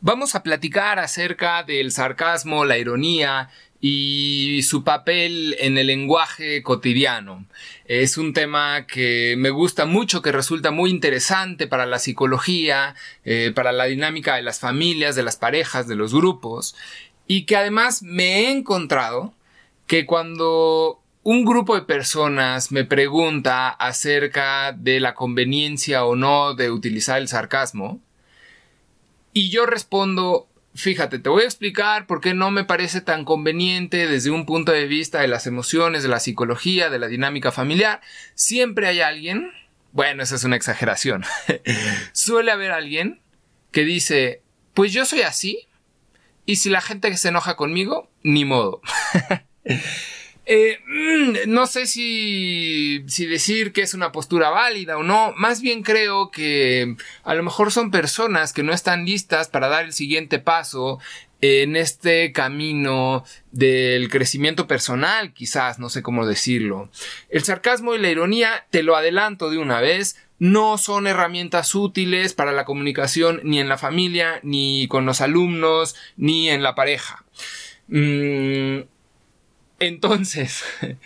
[0.00, 3.48] Vamos a platicar acerca del sarcasmo, la ironía
[3.80, 7.46] y su papel en el lenguaje cotidiano.
[7.86, 13.52] Es un tema que me gusta mucho, que resulta muy interesante para la psicología, eh,
[13.54, 16.76] para la dinámica de las familias, de las parejas, de los grupos,
[17.26, 19.34] y que además me he encontrado
[19.86, 26.70] que cuando un grupo de personas me pregunta acerca de la conveniencia o no de
[26.70, 28.00] utilizar el sarcasmo,
[29.36, 34.06] y yo respondo, fíjate, te voy a explicar por qué no me parece tan conveniente
[34.06, 38.00] desde un punto de vista de las emociones, de la psicología, de la dinámica familiar.
[38.34, 39.52] Siempre hay alguien,
[39.92, 41.22] bueno, esa es una exageración,
[42.12, 43.20] suele haber alguien
[43.72, 44.40] que dice,
[44.72, 45.68] pues yo soy así,
[46.46, 48.80] y si la gente se enoja conmigo, ni modo.
[50.48, 55.32] Eh, mm, no sé si, decir que es una postura válida o no.
[55.36, 59.84] Más bien creo que a lo mejor son personas que no están listas para dar
[59.84, 61.00] el siguiente paso
[61.40, 66.90] en este camino del crecimiento personal, quizás, no sé cómo decirlo.
[67.28, 72.34] El sarcasmo y la ironía, te lo adelanto de una vez, no son herramientas útiles
[72.34, 77.24] para la comunicación ni en la familia, ni con los alumnos, ni en la pareja.
[77.88, 78.80] Mm,
[79.78, 80.64] entonces,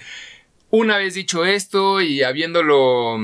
[0.71, 3.19] una vez dicho esto y habiéndolo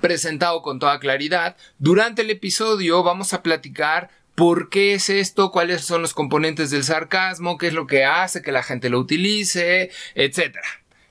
[0.00, 5.82] presentado con toda claridad, durante el episodio vamos a platicar por qué es esto, cuáles
[5.82, 9.90] son los componentes del sarcasmo, qué es lo que hace que la gente lo utilice,
[10.14, 10.56] etc.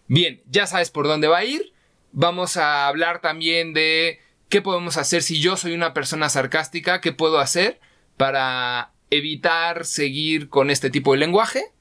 [0.08, 1.74] Bien, ya sabes por dónde va a ir.
[2.12, 4.20] Vamos a hablar también de
[4.50, 7.80] qué podemos hacer si yo soy una persona sarcástica, qué puedo hacer
[8.18, 11.72] para evitar seguir con este tipo de lenguaje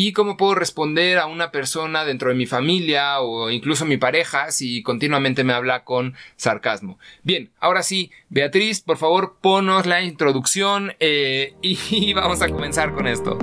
[0.00, 4.52] y cómo puedo responder a una persona dentro de mi familia o incluso mi pareja
[4.52, 7.00] si continuamente me habla con sarcasmo.
[7.24, 13.08] Bien, ahora sí, Beatriz, por favor, ponos la introducción eh, y vamos a comenzar con
[13.08, 13.38] esto.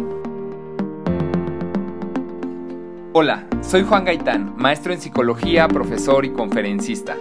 [3.11, 7.17] Hola, soy Juan Gaitán, maestro en psicología, profesor y conferencista.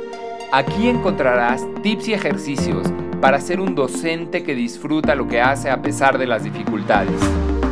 [0.55, 2.87] Aquí encontrarás tips y ejercicios
[3.21, 7.21] para ser un docente que disfruta lo que hace a pesar de las dificultades.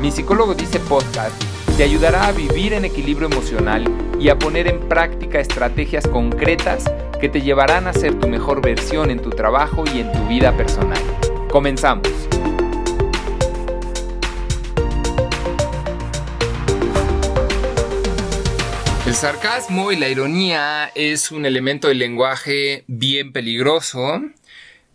[0.00, 1.40] Mi psicólogo dice podcast
[1.76, 3.84] te ayudará a vivir en equilibrio emocional
[4.18, 9.12] y a poner en práctica estrategias concretas que te llevarán a ser tu mejor versión
[9.12, 10.98] en tu trabajo y en tu vida personal.
[11.52, 12.08] Comenzamos.
[19.12, 24.22] El sarcasmo y la ironía es un elemento del lenguaje bien peligroso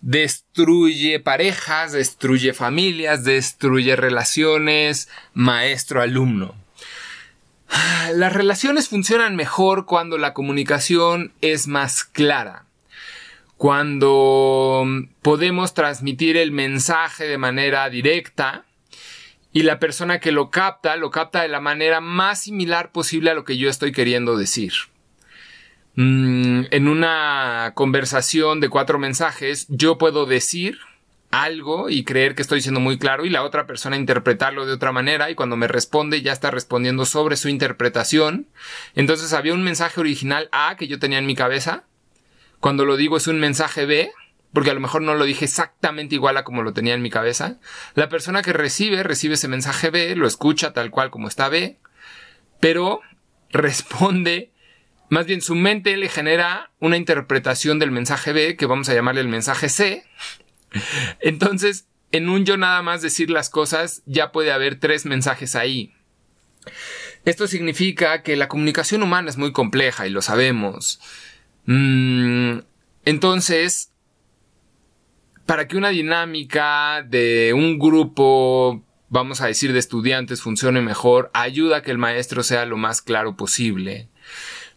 [0.01, 6.55] destruye parejas, destruye familias, destruye relaciones maestro-alumno.
[8.15, 12.65] Las relaciones funcionan mejor cuando la comunicación es más clara,
[13.55, 14.83] cuando
[15.21, 18.65] podemos transmitir el mensaje de manera directa
[19.51, 23.33] y la persona que lo capta lo capta de la manera más similar posible a
[23.33, 24.73] lo que yo estoy queriendo decir.
[25.95, 30.77] Mm, en una conversación de cuatro mensajes, yo puedo decir
[31.31, 34.91] algo y creer que estoy siendo muy claro y la otra persona interpretarlo de otra
[34.91, 38.47] manera y cuando me responde ya está respondiendo sobre su interpretación.
[38.95, 41.83] Entonces había un mensaje original A que yo tenía en mi cabeza.
[42.59, 44.11] Cuando lo digo es un mensaje B,
[44.53, 47.09] porque a lo mejor no lo dije exactamente igual a como lo tenía en mi
[47.09, 47.59] cabeza.
[47.95, 51.77] La persona que recibe, recibe ese mensaje B, lo escucha tal cual como está B,
[52.59, 53.01] pero
[53.51, 54.51] responde
[55.09, 59.21] más bien su mente le genera una interpretación del mensaje B que vamos a llamarle
[59.21, 60.03] el mensaje C.
[61.21, 65.93] Entonces, en un yo nada más decir las cosas, ya puede haber tres mensajes ahí.
[67.23, 70.99] Esto significa que la comunicación humana es muy compleja y lo sabemos.
[71.65, 72.59] Mm,
[73.05, 73.91] entonces,
[75.47, 81.77] para que una dinámica de un grupo, vamos a decir, de estudiantes funcione mejor, ayuda
[81.77, 84.09] a que el maestro sea lo más claro posible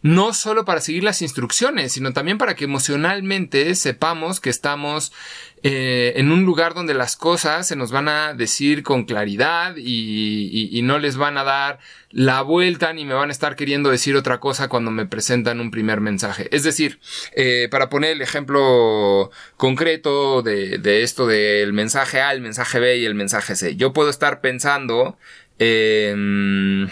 [0.01, 5.13] no solo para seguir las instrucciones, sino también para que emocionalmente sepamos que estamos
[5.61, 10.79] eh, en un lugar donde las cosas se nos van a decir con claridad y,
[10.83, 11.77] no les van a dar
[12.09, 15.69] la vuelta ni me van a estar queriendo decir otra cosa cuando me presentan un
[15.69, 16.49] primer mensaje.
[16.51, 16.99] Es decir,
[17.35, 22.97] eh, para poner el ejemplo concreto de, de, esto del mensaje A, el mensaje B
[22.97, 25.19] y el mensaje C, yo puedo estar pensando,
[25.59, 26.87] no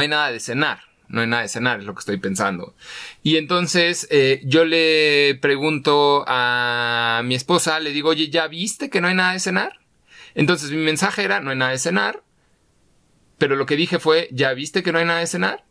[0.00, 2.74] hay nada de cenar no hay nada de cenar, es lo que estoy pensando.
[3.22, 9.00] Y entonces eh, yo le pregunto a mi esposa, le digo, oye, ¿ya viste que
[9.00, 9.80] no hay nada de cenar?
[10.34, 12.22] Entonces mi mensaje era, no hay nada de cenar,
[13.38, 15.64] pero lo que dije fue, ¿ya viste que no hay nada de cenar?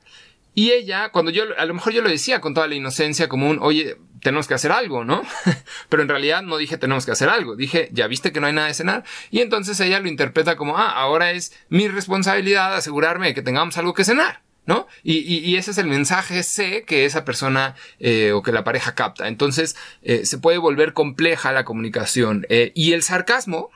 [0.56, 3.48] Y ella, cuando yo, a lo mejor yo lo decía con toda la inocencia como
[3.48, 5.22] un, oye, tenemos que hacer algo, ¿no?
[5.90, 8.54] Pero en realidad no dije tenemos que hacer algo, dije, ya viste que no hay
[8.54, 9.04] nada de cenar.
[9.30, 13.78] Y entonces ella lo interpreta como, ah, ahora es mi responsabilidad asegurarme de que tengamos
[13.78, 14.42] algo que cenar.
[14.68, 14.86] ¿No?
[15.02, 19.30] Y, ese es el mensaje C que esa persona eh, o que la pareja capta.
[19.30, 22.46] Entonces eh, se puede volver compleja la comunicación.
[22.50, 23.72] Eh, y el sarcasmo,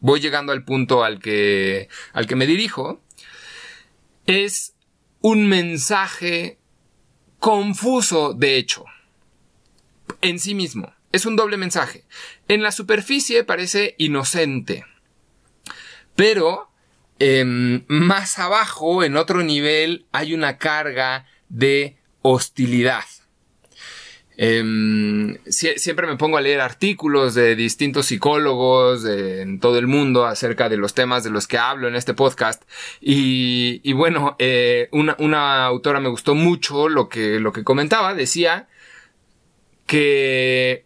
[0.00, 3.00] voy llegando al punto al que, al que me dirijo,
[4.26, 4.74] es
[5.20, 6.58] un mensaje
[7.38, 8.84] confuso de hecho
[10.22, 10.92] en sí mismo.
[11.12, 12.04] Es un doble mensaje.
[12.48, 14.84] En la superficie parece inocente,
[16.16, 16.68] pero
[17.18, 23.04] Em, más abajo, en otro nivel, hay una carga de hostilidad.
[24.38, 30.68] Em, siempre me pongo a leer artículos de distintos psicólogos en todo el mundo acerca
[30.68, 32.62] de los temas de los que hablo en este podcast.
[33.00, 38.12] Y, bueno, eh, una, una, autora me gustó mucho lo que, lo que comentaba.
[38.12, 38.68] Decía
[39.86, 40.84] que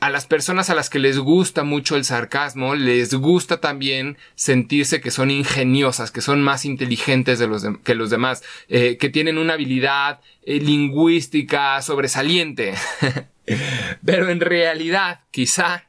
[0.00, 5.00] a las personas a las que les gusta mucho el sarcasmo, les gusta también sentirse
[5.00, 7.42] que son ingeniosas, que son más inteligentes
[7.84, 12.74] que los demás, eh, que tienen una habilidad eh, lingüística sobresaliente.
[14.04, 15.88] Pero en realidad, quizá,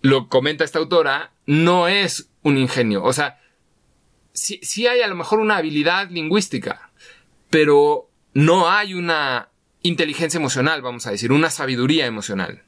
[0.00, 3.04] lo comenta esta autora, no es un ingenio.
[3.04, 3.40] O sea,
[4.32, 6.90] sí, sí hay a lo mejor una habilidad lingüística,
[7.50, 9.51] pero no hay una
[9.82, 12.62] inteligencia emocional, vamos a decir, una sabiduría emocional.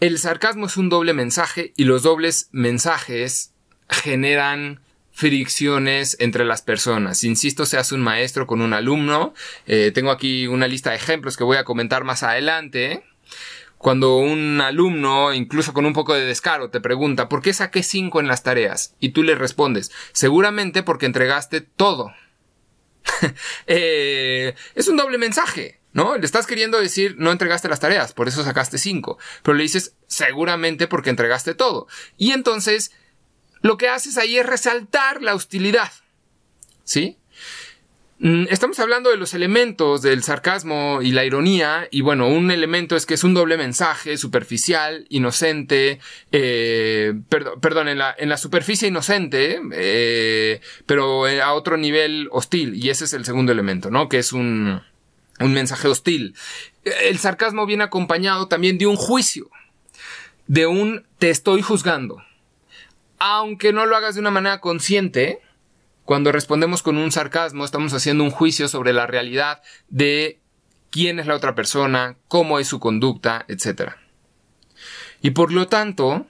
[0.00, 3.52] El sarcasmo es un doble mensaje y los dobles mensajes
[3.88, 4.80] generan
[5.12, 7.22] fricciones entre las personas.
[7.24, 9.32] Insisto, seas un maestro con un alumno.
[9.66, 13.04] Eh, tengo aquí una lista de ejemplos que voy a comentar más adelante.
[13.78, 18.18] Cuando un alumno, incluso con un poco de descaro, te pregunta ¿por qué saqué 5
[18.18, 18.96] en las tareas?
[18.98, 22.12] Y tú le respondes, seguramente porque entregaste todo.
[23.66, 25.80] Eh, es un doble mensaje.
[25.92, 26.18] ¿No?
[26.18, 29.16] Le estás queriendo decir no entregaste las tareas, por eso sacaste cinco.
[29.42, 31.86] Pero le dices seguramente porque entregaste todo.
[32.16, 32.90] Y entonces
[33.60, 35.92] lo que haces ahí es resaltar la hostilidad.
[36.82, 37.18] ¿Sí?
[38.20, 42.94] Mm, estamos hablando de los elementos del sarcasmo y la ironía, y bueno, un elemento
[42.94, 45.98] es que es un doble mensaje, superficial, inocente,
[46.30, 52.90] eh, perdón, en, la, en la, superficie inocente, eh, pero a otro nivel hostil, y
[52.90, 54.08] ese es el segundo elemento, ¿no?
[54.08, 54.80] Que es un,
[55.40, 56.36] un mensaje hostil.
[56.84, 59.50] El sarcasmo viene acompañado también de un juicio,
[60.46, 62.22] de un te estoy juzgando.
[63.18, 65.40] Aunque no lo hagas de una manera consciente,
[66.04, 70.40] cuando respondemos con un sarcasmo, estamos haciendo un juicio sobre la realidad de
[70.90, 73.92] quién es la otra persona, cómo es su conducta, etc.
[75.22, 76.26] Y por lo tanto,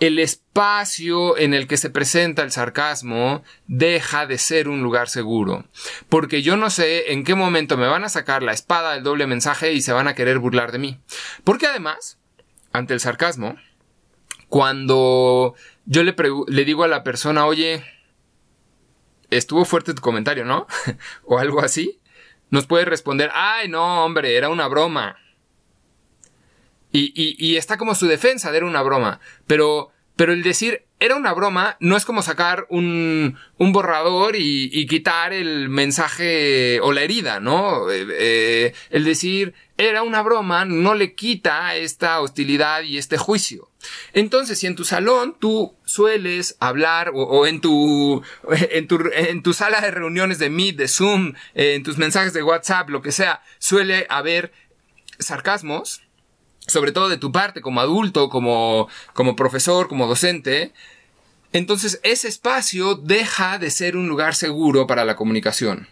[0.00, 5.64] el espacio en el que se presenta el sarcasmo deja de ser un lugar seguro.
[6.08, 9.28] Porque yo no sé en qué momento me van a sacar la espada del doble
[9.28, 10.98] mensaje y se van a querer burlar de mí.
[11.44, 12.18] Porque además,
[12.72, 13.54] ante el sarcasmo,
[14.48, 15.54] cuando
[15.86, 16.16] yo le,
[16.48, 17.84] le digo a la persona, oye,
[19.36, 20.66] estuvo fuerte tu comentario, ¿no?
[21.24, 22.00] o algo así,
[22.50, 25.16] nos puede responder, ay, no, hombre, era una broma.
[26.94, 29.18] Y, y, está como su defensa de era una broma.
[29.46, 34.70] Pero, pero el decir era una broma no es como sacar un, un borrador y,
[34.72, 37.90] y, quitar el mensaje o la herida, ¿no?
[37.90, 43.68] Eh, eh, el decir era una broma no le quita esta hostilidad y este juicio.
[44.12, 48.22] Entonces, si en tu salón tú sueles hablar o, en, tu,
[48.70, 52.44] en, tu, en tu sala de reuniones de Meet, de Zoom, en tus mensajes de
[52.44, 54.52] WhatsApp, lo que sea, suele haber
[55.18, 56.01] sarcasmos,
[56.66, 60.72] sobre todo de tu parte como adulto, como, como profesor, como docente,
[61.52, 65.88] entonces ese espacio deja de ser un lugar seguro para la comunicación.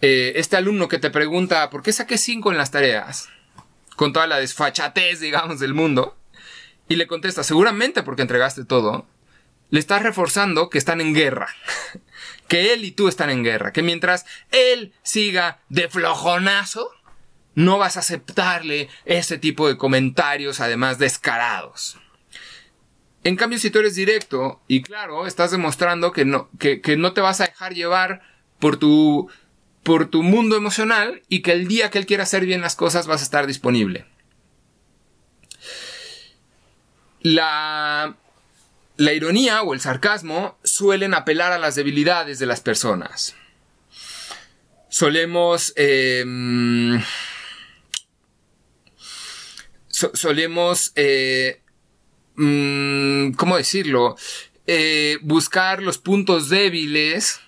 [0.00, 3.28] Eh, este alumno que te pregunta, ¿por qué saqué 5 en las tareas?
[3.96, 6.16] Con toda la desfachatez, digamos, del mundo
[6.88, 9.06] y le contesta, seguramente porque entregaste todo,
[9.70, 11.48] le estás reforzando que están en guerra.
[12.48, 13.72] que él y tú están en guerra.
[13.72, 16.90] Que mientras él siga de flojonazo,
[17.54, 21.98] no vas a aceptarle ese tipo de comentarios, además descarados.
[23.22, 27.14] En cambio, si tú eres directo y claro, estás demostrando que no, que, que no
[27.14, 28.22] te vas a dejar llevar
[28.58, 29.30] por tu,
[29.82, 33.06] por tu mundo emocional y que el día que él quiera hacer bien las cosas
[33.06, 34.06] vas a estar disponible.
[37.22, 38.16] La,
[38.98, 43.34] la ironía o el sarcasmo suelen apelar a las debilidades de las personas.
[44.90, 45.72] Solemos...
[50.02, 50.92] Em, solemos...
[50.96, 51.60] Eh,
[52.36, 54.16] mm, ¿Cómo decirlo?
[54.66, 57.40] Eh, buscar los puntos débiles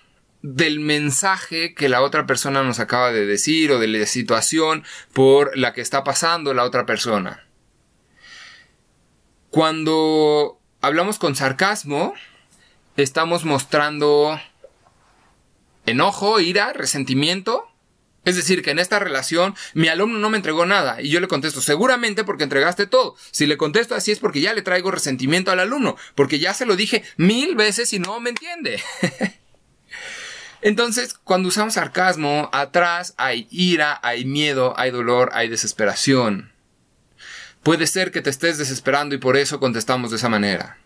[0.42, 5.56] del mensaje que la otra persona nos acaba de decir o de la situación por
[5.56, 7.46] la que está pasando la otra persona.
[9.50, 12.14] Cuando hablamos con sarcasmo,
[12.96, 14.38] estamos mostrando
[15.86, 17.66] enojo, ira, resentimiento.
[18.26, 21.28] Es decir, que en esta relación mi alumno no me entregó nada y yo le
[21.28, 23.14] contesto, seguramente porque entregaste todo.
[23.30, 26.66] Si le contesto así es porque ya le traigo resentimiento al alumno, porque ya se
[26.66, 28.82] lo dije mil veces y no me entiende.
[30.60, 36.52] Entonces, cuando usamos sarcasmo, atrás hay ira, hay miedo, hay dolor, hay desesperación.
[37.62, 40.80] Puede ser que te estés desesperando y por eso contestamos de esa manera.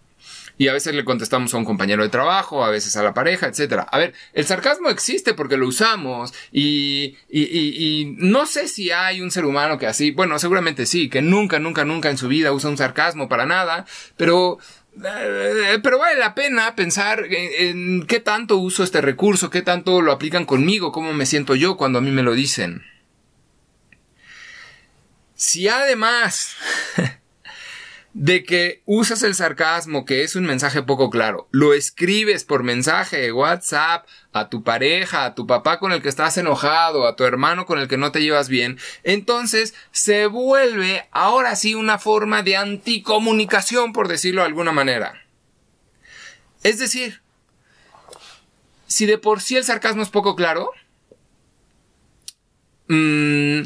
[0.61, 3.47] Y a veces le contestamos a un compañero de trabajo, a veces a la pareja,
[3.47, 3.87] etc.
[3.90, 9.23] A ver, el sarcasmo existe porque lo usamos y, y, y, no sé si hay
[9.23, 12.52] un ser humano que así, bueno, seguramente sí, que nunca, nunca, nunca en su vida
[12.52, 13.87] usa un sarcasmo para nada,
[14.19, 14.59] pero
[15.02, 20.12] eh, pero vale la pena pensar en, qué tanto uso este recurso, qué tanto lo
[20.12, 22.85] aplican conmigo, cómo me siento yo cuando a mí me lo dicen.
[25.35, 26.55] Si además
[28.12, 33.19] de que usas el sarcasmo, que es un mensaje poco claro, lo escribes por mensaje
[33.19, 37.25] de WhatsApp a tu pareja, a tu papá con el que estás enojado, a tu
[37.25, 42.43] hermano con el que no te llevas bien, entonces se vuelve ahora sí una forma
[42.43, 45.23] de anticomunicación, por decirlo de alguna manera.
[46.62, 47.23] Es decir,
[48.87, 50.73] si de por sí el sarcasmo es poco claro,
[52.88, 53.62] mmm,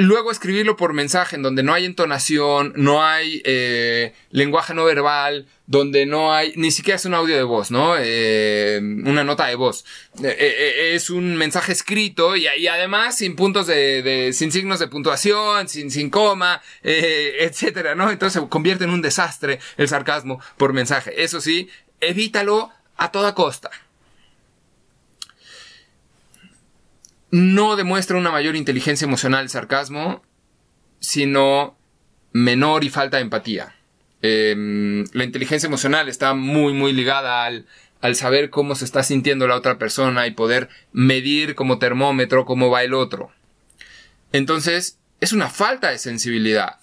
[0.00, 5.46] luego escribirlo por mensaje, en donde no hay entonación, no hay eh, lenguaje no verbal,
[5.66, 7.94] donde no hay, ni siquiera es un audio de voz, ¿no?
[7.98, 9.84] Eh, una nota de voz.
[10.22, 15.90] Eh, es un mensaje escrito y, además sin puntos de, sin signos de puntuación, sin,
[15.90, 18.10] sin coma, etcétera, ¿no?
[18.10, 21.22] Entonces se convierte en un desastre el sarcasmo por mensaje.
[21.22, 21.68] Eso sí,
[22.00, 23.70] evítalo a toda costa.
[27.30, 30.22] No demuestra una mayor inteligencia emocional el sarcasmo,
[30.98, 31.76] sino
[32.32, 33.74] menor y falta de empatía.
[34.22, 37.66] Em, la inteligencia emocional está muy, muy ligada al,
[38.00, 42.70] al saber cómo se está sintiendo la otra persona y poder medir como termómetro cómo
[42.70, 43.30] va el otro.
[44.32, 46.76] Entonces, es una falta de sensibilidad.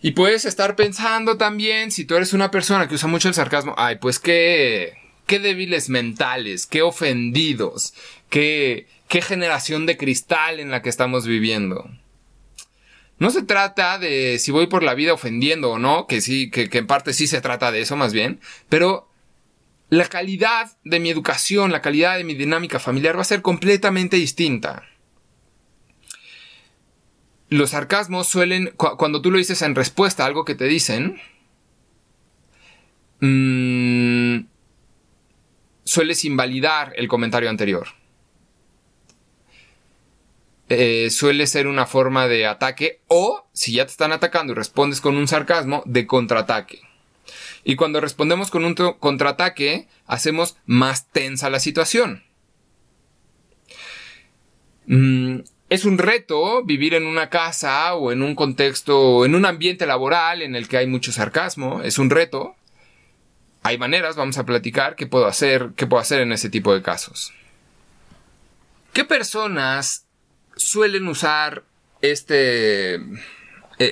[0.00, 3.74] Y puedes estar pensando también, si tú eres una persona que usa mucho el sarcasmo,
[3.76, 7.94] ay, pues que qué débiles mentales, qué ofendidos,
[8.30, 11.90] qué, qué generación de cristal en la que estamos viviendo.
[13.18, 16.68] No se trata de si voy por la vida ofendiendo o no, que sí, que,
[16.70, 19.08] en parte sí se trata de eso más bien, pero
[19.88, 24.16] la calidad de mi educación, la calidad de mi dinámica familiar va a ser completamente
[24.16, 24.82] distinta.
[27.48, 31.18] Los sarcasmos suelen, cuando tú lo dices en respuesta a algo que te dicen,
[33.20, 34.15] mmm,
[35.86, 37.88] sueles invalidar el comentario anterior.
[40.68, 45.00] Eh, suele ser una forma de ataque o, si ya te están atacando y respondes
[45.00, 46.80] con un sarcasmo, de contraataque.
[47.64, 52.24] Y cuando respondemos con un contraataque, hacemos más tensa la situación.
[54.86, 59.86] Mm, es un reto vivir en una casa o en un contexto, en un ambiente
[59.86, 61.82] laboral en el que hay mucho sarcasmo.
[61.82, 62.56] Es un reto
[63.66, 67.32] hay maneras, vamos a platicar, qué puedo hacer, puedo hacer en ese tipo de casos.
[68.92, 70.06] ¿Qué personas
[70.54, 71.64] suelen usar
[72.00, 73.00] este, e,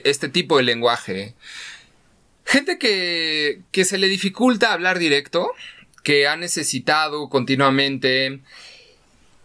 [0.04, 1.34] este tipo de lenguaje?
[2.44, 5.50] Gente que, que se le dificulta hablar directo,
[6.04, 8.42] que ha necesitado continuamente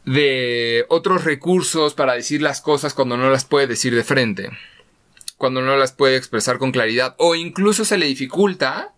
[0.06, 4.52] de otros recursos para decir las cosas cuando no las puede decir de frente,
[5.38, 8.94] cuando no las puede expresar con claridad, o incluso se le dificulta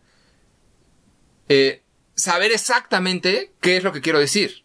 [1.53, 1.83] eh,
[2.15, 4.63] saber exactamente qué es lo que quiero decir.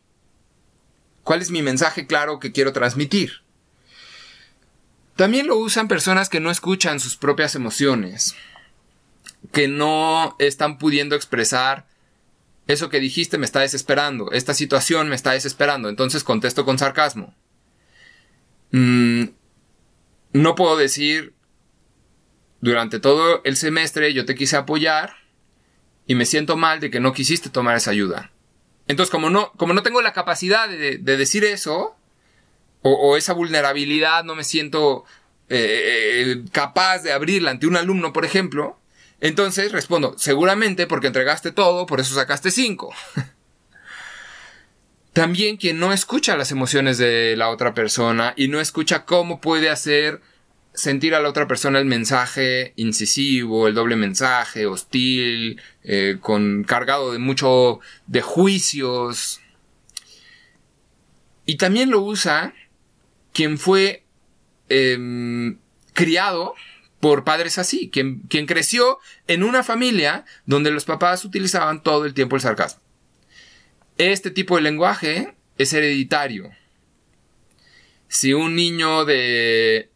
[1.24, 3.42] ¿Cuál es mi mensaje claro que quiero transmitir?
[5.16, 8.36] También lo usan personas que no escuchan sus propias emociones,
[9.50, 11.88] que no están pudiendo expresar
[12.68, 17.34] eso que dijiste me está desesperando, esta situación me está desesperando, entonces contesto con sarcasmo.
[18.70, 19.24] Mm,
[20.34, 21.34] no puedo decir,
[22.60, 25.25] durante todo el semestre yo te quise apoyar,
[26.06, 28.30] y me siento mal de que no quisiste tomar esa ayuda.
[28.88, 31.96] Entonces, como no, como no tengo la capacidad de, decir eso,
[32.82, 35.04] o, esa vulnerabilidad, no me siento
[35.48, 38.78] eh, capaz de abrirla ante un alumno, por ejemplo,
[39.20, 42.94] entonces respondo, seguramente porque entregaste todo, por eso sacaste cinco.
[45.12, 49.70] También quien no escucha las emociones de la otra persona y no escucha cómo puede
[49.70, 50.20] hacer
[50.76, 57.12] sentir a la otra persona el mensaje incisivo, el doble mensaje, hostil, eh, con cargado
[57.12, 59.40] de mucho de juicios.
[61.46, 62.54] Y también lo usa
[63.32, 64.04] quien fue
[64.68, 65.58] em,
[65.94, 66.54] criado
[67.00, 72.14] por padres así, quien, quien creció en una familia donde los papás utilizaban todo el
[72.14, 72.82] tiempo el sarcasmo.
[73.96, 76.50] Este tipo de lenguaje es hereditario.
[78.08, 79.90] Si un niño de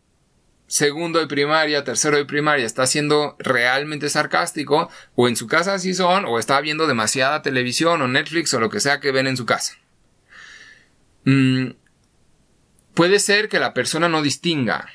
[0.71, 5.95] segundo de primaria, tercero de primaria está siendo realmente sarcástico, o en su casa así
[5.95, 9.37] son, o está viendo demasiada televisión o Netflix o lo que sea que ven en
[9.37, 9.77] su casa.
[11.25, 11.73] Mm,
[12.95, 14.89] puede ser que la persona no distinga.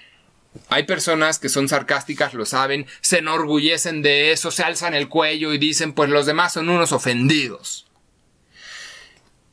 [0.69, 5.53] Hay personas que son sarcásticas, lo saben, se enorgullecen de eso, se alzan el cuello
[5.53, 7.85] y dicen, pues los demás son unos ofendidos.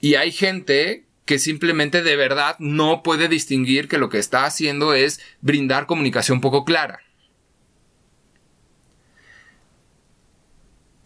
[0.01, 4.95] Y hay gente que simplemente de verdad no puede distinguir que lo que está haciendo
[4.95, 7.01] es brindar comunicación poco clara.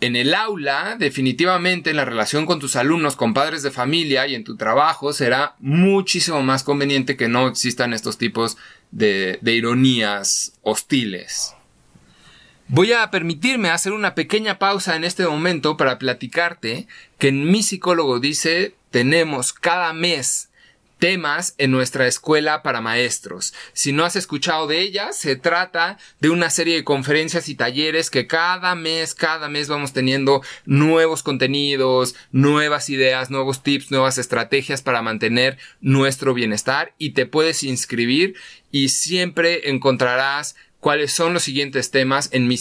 [0.01, 4.35] En el aula, definitivamente en la relación con tus alumnos, con padres de familia y
[4.35, 8.59] en tu trabajo será muchísimo más conveniente que no existan estos tipos
[8.91, 11.56] de, de ironías hostiles.
[12.69, 17.63] Voy a permitirme hacer una pequeña pausa en este momento para platicarte que en mi
[17.63, 20.51] psicólogo dice tenemos cada mes
[20.99, 23.55] temas en nuestra escuela para maestros.
[23.73, 28.11] Si no has escuchado de ella, se trata de una serie de conferencias y talleres
[28.11, 34.83] que cada mes, cada mes vamos teniendo nuevos contenidos, nuevas ideas, nuevos tips, nuevas estrategias
[34.83, 38.35] para mantener nuestro bienestar y te puedes inscribir
[38.73, 40.57] y siempre encontrarás
[40.87, 42.57] cuáles son los siguientes temas en mi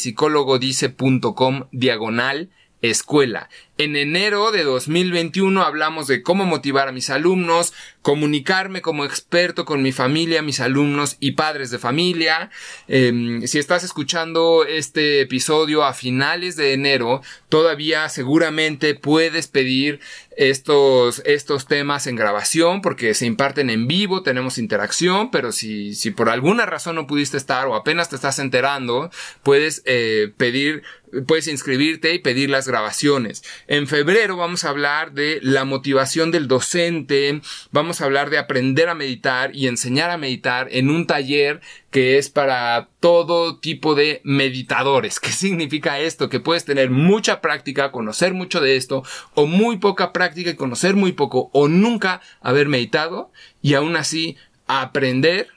[1.72, 2.50] diagonal
[2.82, 3.50] escuela.
[3.78, 9.82] En enero de 2021 hablamos de cómo motivar a mis alumnos, comunicarme como experto con
[9.82, 12.52] mi familia, mis alumnos y padres de familia.
[12.88, 20.00] Em, si estás escuchando este episodio a finales de enero, todavía seguramente puedes pedir
[20.38, 26.12] estos, estos temas en grabación porque se imparten en vivo, tenemos interacción, pero si, si
[26.12, 29.12] por alguna razón no pudiste estar o apenas te estás enterando,
[29.44, 30.84] puedes eh, pedir
[31.28, 33.44] puedes inscribirte y pedir las grabaciones.
[33.68, 38.90] En febrero vamos a hablar de la motivación del docente, vamos a hablar de aprender
[38.90, 44.22] a meditar y enseñar a meditar en un taller que es para todo tipo de
[44.24, 45.20] meditadores.
[45.20, 46.30] ¿Qué significa esto?
[46.30, 49.02] Que puedes tener mucha práctica, conocer mucho de esto,
[49.34, 53.32] o muy poca práctica y conocer muy poco, o nunca haber meditado
[53.64, 55.48] y aún así aprender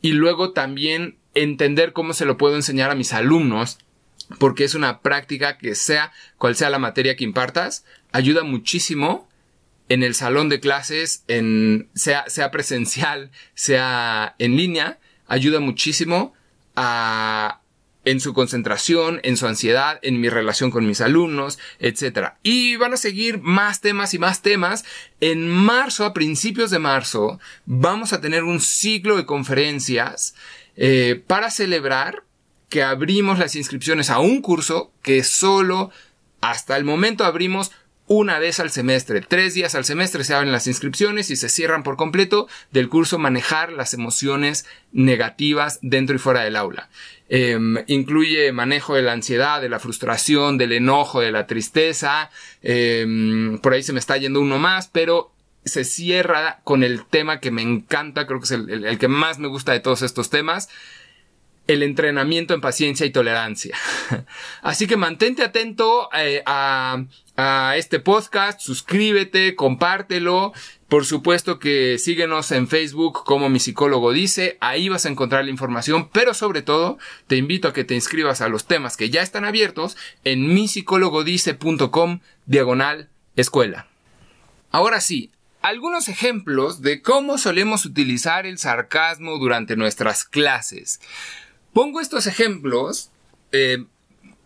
[0.00, 3.78] y luego también entender cómo se lo puedo enseñar a mis alumnos
[4.38, 9.28] porque es una práctica que sea cual sea la materia que impartas, ayuda muchísimo
[9.88, 16.32] en el salón de clases, en, sea, sea presencial, sea en línea, ayuda muchísimo
[16.76, 17.60] a,
[18.04, 22.34] en su concentración, en su ansiedad, en mi relación con mis alumnos, etc.
[22.42, 24.84] Y van a seguir más temas y más temas.
[25.20, 30.34] En marzo, a principios de marzo, vamos a tener un ciclo de conferencias
[30.76, 32.24] eh, para celebrar
[32.70, 35.90] que abrimos las inscripciones a un curso que solo
[36.40, 37.72] hasta el momento abrimos
[38.06, 39.20] una vez al semestre.
[39.20, 43.18] Tres días al semestre se abren las inscripciones y se cierran por completo del curso
[43.18, 46.88] Manejar las emociones negativas dentro y fuera del aula.
[47.28, 52.30] Em, incluye manejo de la ansiedad, de la frustración, del enojo, de la tristeza.
[52.62, 55.32] Em, por ahí se me está yendo uno más, pero
[55.64, 59.46] se cierra con el tema que me encanta, creo que es el que más me
[59.46, 60.68] gusta de todos estos temas,
[61.72, 63.76] el entrenamiento en paciencia y tolerancia.
[64.62, 67.04] Así que mantente atento eh, a,
[67.76, 70.52] este podcast, suscríbete, compártelo.
[70.88, 75.50] Por supuesto que síguenos en Facebook como mi psicólogo dice, ahí vas a encontrar la
[75.50, 79.22] información, pero sobre todo te invito a que te inscribas a los temas que ya
[79.22, 83.86] están abiertos en misicólogodice.com diagonal escuela.
[84.70, 85.30] Ahora sí,
[85.62, 91.00] algunos ejemplos de cómo solemos utilizar el sarcasmo durante nuestras clases.
[91.72, 93.10] Pongo estos ejemplos,
[93.52, 93.84] eh,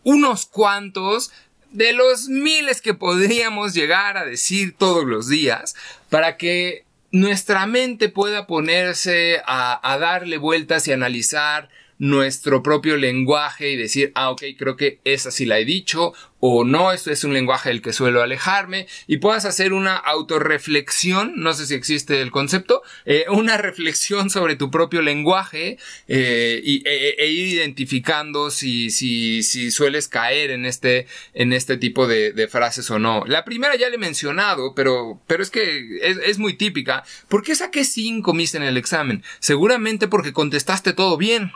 [0.02, 1.32] unos cuantos
[1.70, 5.74] de los miles que podríamos llegar a decir todos los días,
[6.10, 13.70] para que nuestra mente pueda ponerse a, a darle vueltas y analizar nuestro propio lenguaje
[13.70, 16.12] y decir, ah, ok, creo que esa sí la he dicho,
[16.46, 21.32] o no, esto es un lenguaje del que suelo alejarme y puedas hacer una autorreflexión,
[21.36, 26.86] no sé si existe el concepto, eh, una reflexión sobre tu propio lenguaje eh, y,
[26.86, 32.46] e, e, ir identificando si, si, si sueles caer en este, en este tipo de,
[32.50, 33.24] frases o no.
[33.26, 37.04] La primera ya le he mencionado, pero, pero es que es, muy típica.
[37.28, 39.22] ¿Por qué saqué 5 mis en el examen?
[39.38, 41.52] Seguramente porque contestaste todo bien.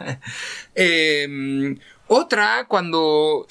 [0.74, 3.46] eh, otra, cuando...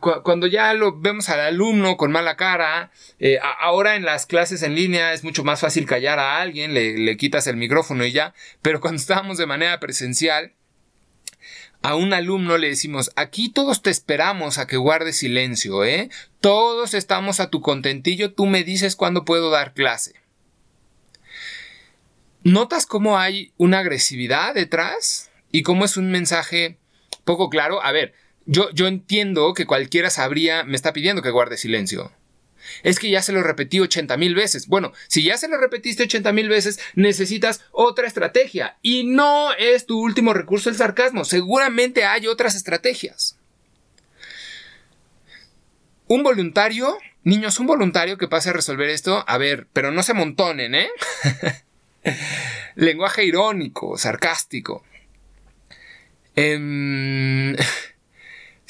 [0.00, 4.74] Cuando ya lo vemos al alumno con mala cara, eh, ahora en las clases en
[4.74, 8.34] línea es mucho más fácil callar a alguien, le, le quitas el micrófono y ya,
[8.62, 10.54] pero cuando estábamos de manera presencial,
[11.82, 16.10] a un alumno le decimos, aquí todos te esperamos a que guardes silencio, ¿eh?
[16.40, 20.14] Todos estamos a tu contentillo, tú me dices cuándo puedo dar clase.
[22.44, 25.30] ¿Notas cómo hay una agresividad detrás?
[25.50, 26.78] ¿Y cómo es un mensaje
[27.24, 27.82] poco claro?
[27.84, 28.14] A ver,
[28.46, 32.12] yo, yo entiendo que cualquiera sabría, me está pidiendo que guarde silencio.
[32.82, 34.66] Es que ya se lo repetí 80 mil veces.
[34.68, 38.76] Bueno, si ya se lo repetiste 80 mil veces, necesitas otra estrategia.
[38.82, 41.24] Y no es tu último recurso el sarcasmo.
[41.24, 43.38] Seguramente hay otras estrategias.
[46.06, 50.14] Un voluntario, niños, un voluntario que pase a resolver esto, a ver, pero no se
[50.14, 50.90] montonen, ¿eh?
[52.74, 54.84] Lenguaje irónico, sarcástico.
[56.34, 57.56] Em,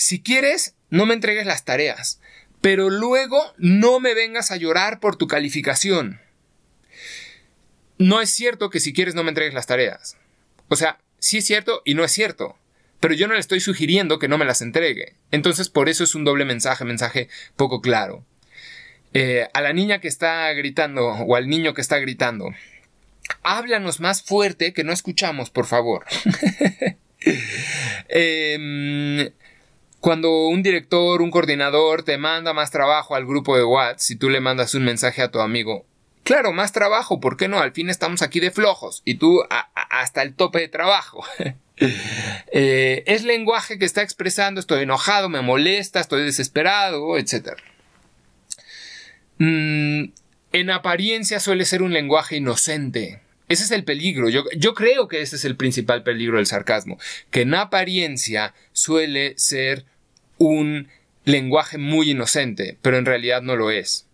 [0.03, 2.21] si quieres, no me entregues las tareas,
[2.61, 6.21] pero luego no me vengas a llorar por tu calificación.
[7.99, 10.17] No es cierto que si quieres no me entregues las tareas.
[10.67, 12.59] O sea, sí es cierto y no es cierto.
[12.99, 15.15] Pero yo no le estoy sugiriendo que no me las entregue.
[15.31, 18.25] Entonces por eso es un doble mensaje, mensaje poco claro.
[19.15, 22.51] Eh, a la niña que está gritando o al niño que está gritando,
[23.45, 26.07] háblanos más fuerte que no escuchamos, por favor.
[28.09, 29.33] eh,
[30.03, 34.31] cuando un director, un coordinador te manda más trabajo al grupo de WhatsApp, si tú
[34.31, 35.87] le mandas un mensaje a tu amigo,
[36.25, 37.61] claro, más trabajo, ¿por qué no?
[37.61, 41.25] Al fin estamos aquí de flojos y tú hasta el tope de trabajo.
[42.53, 47.57] Eh, es lenguaje que está expresando estoy enojado, me molesta, estoy desesperado, etc.
[49.39, 50.13] Mm,
[50.53, 53.21] en apariencia suele ser un lenguaje inocente.
[53.49, 54.29] Ese es el peligro.
[54.29, 56.99] Yo, yo, creo que ese es el principal peligro del sarcasmo.
[57.31, 59.85] Que en apariencia suele ser
[60.39, 60.89] un
[61.25, 64.07] lenguaje muy inocente, pero en realidad no lo es.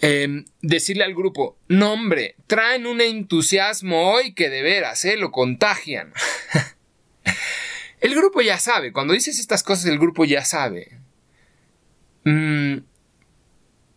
[0.00, 5.16] Em, decirle al grupo, no hombre, traen un entusiasmo hoy que de veras, ¿eh?
[5.16, 6.12] Lo contagian.
[8.00, 10.98] el grupo ya sabe, cuando dices estas cosas el grupo ya sabe.
[12.24, 12.78] Mm,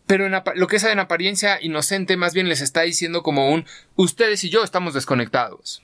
[0.06, 4.42] pero lo que es en apariencia inocente más bien les está diciendo como un, ustedes
[4.44, 5.82] y yo estamos desconectados.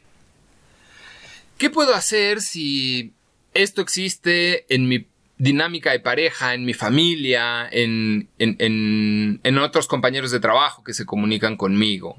[1.58, 3.12] ¿Qué puedo hacer si
[3.54, 5.06] esto existe en mi
[5.38, 11.56] dinámica de pareja, en mi familia, en, en, otros compañeros de trabajo que se comunican
[11.56, 12.18] conmigo.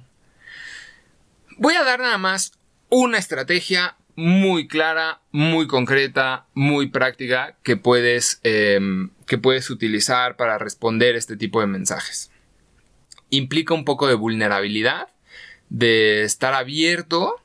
[1.58, 2.54] Voy a dar nada más
[2.89, 10.58] una estrategia muy clara, muy concreta, muy práctica que puedes, em, que puedes utilizar para
[10.58, 12.32] responder este tipo de mensajes.
[13.30, 15.10] Implica un poco de vulnerabilidad,
[15.69, 17.36] de estar abierto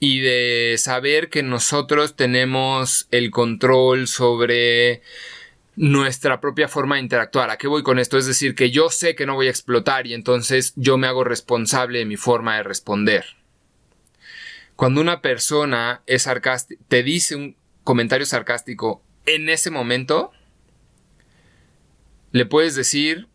[0.00, 5.02] y de saber que nosotros tenemos el control sobre
[5.76, 7.50] nuestra propia forma de interactuar.
[7.50, 8.18] ¿A qué voy con esto?
[8.18, 11.24] Es decir, que yo sé que no voy a explotar y entonces yo me hago
[11.24, 13.24] responsable de mi forma de responder.
[14.76, 16.28] Cuando una persona es
[16.88, 20.32] te dice un comentario sarcástico en ese momento,
[22.32, 23.26] le puedes decir,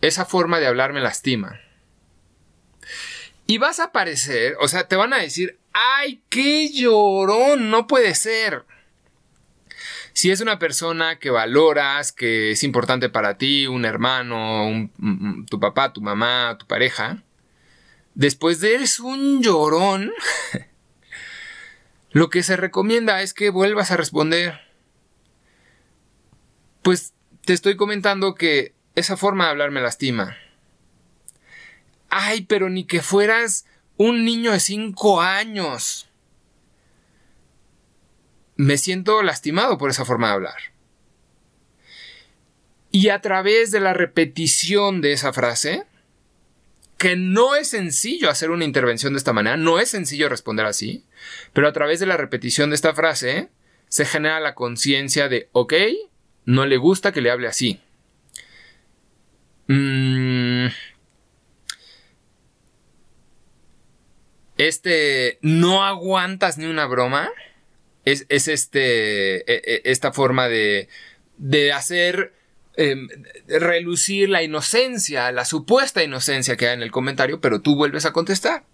[0.00, 1.60] esa forma de hablar me lastima.
[3.46, 7.68] Y vas a aparecer, o sea, te van a decir, ¡ay, qué llorón!
[7.68, 8.64] No puede ser.
[10.14, 14.88] Si es una persona que valoras, que es importante para ti, un hermano,
[15.50, 17.22] tu papá, tu mamá, tu pareja,
[18.14, 20.12] después de eres un llorón,
[22.12, 24.60] lo que se recomienda es que vuelvas a responder.
[26.82, 27.12] Pues
[27.44, 30.36] te estoy comentando que esa forma de hablar me lastima.
[32.08, 36.08] Ay, pero ni que fueras un niño de 5 años.
[38.56, 40.58] Me siento lastimado por esa forma de hablar.
[42.90, 45.84] Y a través de la repetición de esa frase,
[46.96, 51.04] que no es sencillo hacer una intervención de esta manera, no es sencillo responder así,
[51.52, 53.50] pero a través de la repetición de esta frase
[53.88, 55.74] se genera la conciencia de, ok,
[56.44, 57.80] no le gusta que le hable así.
[59.66, 60.43] Mmm
[64.56, 67.30] este no aguantas ni una broma,
[68.04, 70.88] es, este, e, e, esta forma de,
[71.38, 72.34] de hacer
[72.76, 73.08] em,
[73.48, 78.12] relucir la inocencia, la supuesta inocencia que hay en el comentario, pero tú vuelves a
[78.12, 78.64] contestar.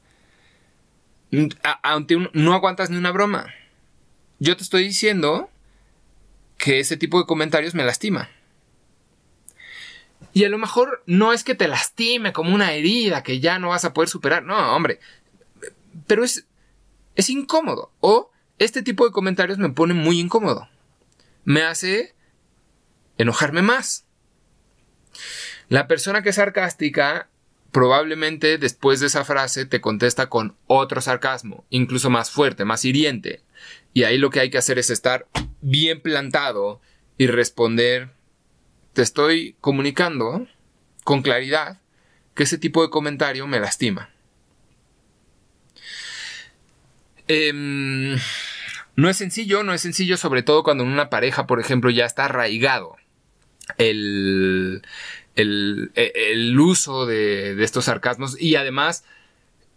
[1.83, 3.55] Aunque no aguantas ni una broma.
[4.41, 5.49] Yo te estoy diciendo
[6.59, 8.31] que ese tipo de comentarios me lastima.
[10.33, 13.69] Y a lo mejor no es que te lastime como una herida que ya no
[13.69, 14.43] vas a poder superar.
[14.43, 15.01] No, hombre.
[16.07, 16.47] Pero es,
[17.17, 17.93] es incómodo.
[18.01, 20.69] O este tipo de comentarios me pone muy incómodo.
[21.45, 22.15] Me hace
[23.19, 24.05] enojarme más.
[25.69, 27.29] La persona que es sarcástica
[27.71, 33.43] probablemente después de esa frase te contesta con otro sarcasmo, incluso más fuerte, más hiriente.
[33.93, 35.27] Y ahí lo que hay que hacer es estar
[35.61, 36.81] bien plantado
[37.19, 38.11] y responder,
[38.93, 40.47] te estoy comunicando
[41.05, 41.81] con claridad
[42.35, 44.10] que ese tipo de comentario me lastima.
[47.33, 47.53] Eh,
[48.97, 52.05] no es sencillo, no es sencillo, sobre todo cuando en una pareja, por ejemplo, ya
[52.05, 52.97] está arraigado
[53.79, 54.83] el,
[55.37, 58.37] el, uso de, estos sarcasmos.
[58.41, 59.05] Y además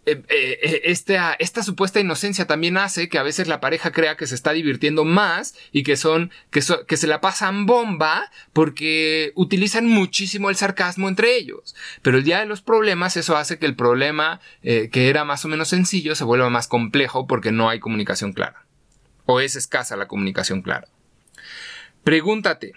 [0.06, 4.26] eh, eh, esta, esta, supuesta inocencia también hace que a veces la pareja crea que
[4.26, 10.50] se está divirtiendo más y que son, que, se la pasan bomba porque utilizan muchísimo
[10.50, 11.74] el sarcasmo entre ellos.
[12.02, 15.44] Pero el día de los problemas eso hace que el problema eh, que era más
[15.44, 18.64] o menos sencillo se vuelva más complejo porque no hay comunicación clara
[19.26, 20.88] o es escasa la comunicación clara.
[22.02, 22.72] Pregúntate,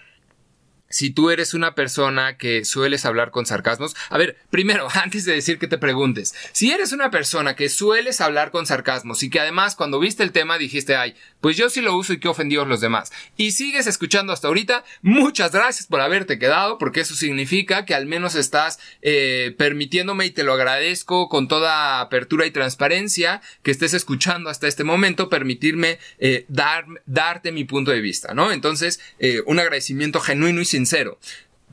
[0.88, 5.34] si tú eres una persona que sueles hablar con sarcasmos, a ver, primero, antes de
[5.34, 9.40] decir que te preguntes, si eres una persona que sueles hablar con sarcasmos y que
[9.40, 12.68] además cuando viste el tema dijiste, ay, pues yo sí lo uso y qué ofendidos
[12.68, 17.84] los demás, y sigues escuchando hasta ahorita, muchas gracias por haberte quedado, porque eso significa
[17.84, 23.42] que al menos estás eh, permitiéndome y te lo agradezco con toda apertura y transparencia
[23.62, 28.52] que estés escuchando hasta este momento, permitirme eh, dar, darte mi punto de vista, ¿no?
[28.52, 30.77] Entonces, eh, un agradecimiento genuino y sincero.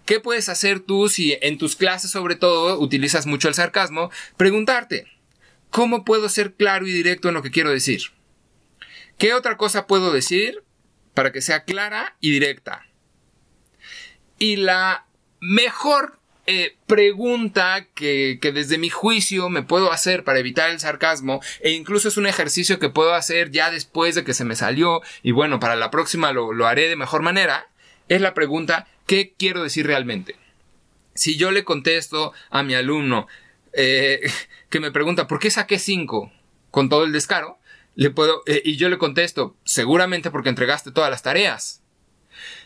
[0.05, 4.11] ¿Qué puedes hacer tú si en tus clases sobre todo utilizas mucho el sarcasmo?
[4.37, 5.07] Preguntarte,
[5.71, 8.01] ¿cómo puedo ser claro y directo en lo que quiero decir?
[9.17, 10.63] ¿Qué otra cosa puedo decir
[11.13, 12.85] para que sea clara y directa?
[14.37, 15.07] Y la
[15.39, 21.71] mejor eh, pregunta que, desde mi juicio me puedo hacer para evitar el sarcasmo e
[21.71, 25.31] incluso es un ejercicio que puedo hacer ya después de que se me salió y
[25.31, 27.69] bueno, para la próxima lo, lo haré de mejor manera,
[28.09, 30.35] es la pregunta ¿qué quiero decir realmente?
[31.13, 33.27] Si yo le contesto a mi alumno
[33.73, 34.21] eh,
[34.69, 36.31] que me pregunta ¿por qué saqué 5
[36.71, 37.59] con todo el descaro?
[37.95, 41.81] Le puedo, eh, y yo le contesto, seguramente porque entregaste todas las tareas.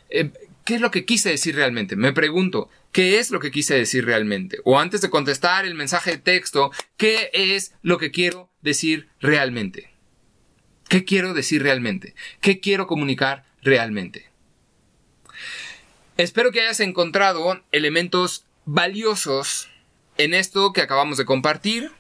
[0.10, 0.32] Eh,
[0.66, 1.96] ¿Qué es lo que quise decir realmente?
[1.96, 4.60] Me pregunto, ¿qué es lo que quise decir realmente?
[4.66, 9.92] O antes de contestar el mensaje de texto, ¿qué es lo que quiero decir realmente?
[10.88, 12.16] ¿Qué quiero decir realmente?
[12.42, 14.29] ¿Qué quiero comunicar realmente?
[16.20, 19.70] Espero que hayas encontrado elementos valiosos
[20.18, 21.94] en esto que acabamos de compartir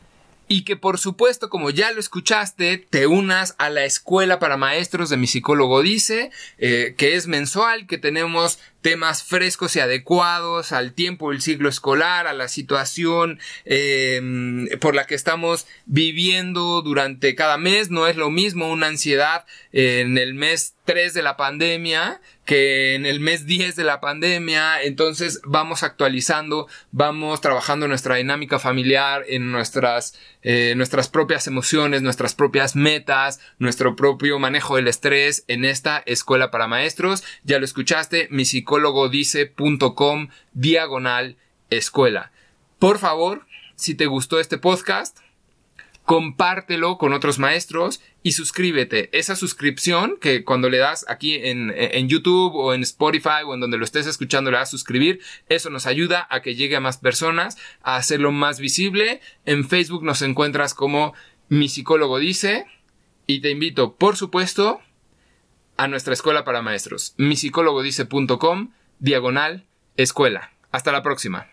[0.49, 5.10] y que por supuesto, como ya lo escuchaste, te unas a la escuela para maestros
[5.10, 10.93] de mi psicólogo dice, eh, que es mensual, que tenemos temas frescos y adecuados al
[10.93, 17.57] tiempo del siglo escolar, a la situación em, por la que estamos viviendo durante cada
[17.57, 17.89] mes.
[17.89, 23.05] No es lo mismo una ansiedad en el mes 3 de la pandemia que en
[23.05, 24.81] el mes 10 de la pandemia.
[24.81, 32.33] Entonces vamos actualizando, vamos trabajando nuestra dinámica familiar, en nuestras, eh, nuestras propias emociones, nuestras
[32.33, 37.23] propias metas, nuestro propio manejo del estrés en esta escuela para maestros.
[37.43, 41.38] Ya lo escuchaste, mi psicólogo psicólogodice.com diagonal
[41.69, 42.32] escuela.
[42.77, 45.17] Por favor, si te gustó este podcast,
[46.05, 49.10] compártelo con otros maestros y suscríbete.
[49.17, 53.60] Esa suscripción que cuando le das aquí en, en, YouTube o en Spotify o en
[53.60, 56.97] donde lo estés escuchando le das suscribir, eso nos ayuda a que llegue a más
[56.97, 59.21] personas, a hacerlo más visible.
[59.45, 61.13] En Facebook nos encuentras como
[61.47, 62.65] mi psicólogo dice
[63.27, 64.82] y te invito, por supuesto,
[65.79, 69.65] a nuestra escuela para maestros, misicólogodice.com, diagonal,
[69.95, 70.51] escuela.
[70.71, 71.48] Hasta la próxima.